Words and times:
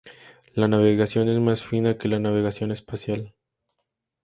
La 0.55 0.67
navegación 0.67 1.29
es 1.29 1.39
más 1.39 1.63
fina 1.63 1.99
que 1.99 2.07
la 2.07 2.17
navegación 2.17 2.71
espacial. 2.71 3.35